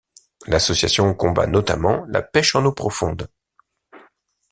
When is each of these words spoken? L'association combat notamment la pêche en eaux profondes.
L'association 0.47 1.13
combat 1.13 1.45
notamment 1.45 2.05
la 2.07 2.23
pêche 2.23 2.55
en 2.55 2.65
eaux 2.65 2.71
profondes. 2.73 3.27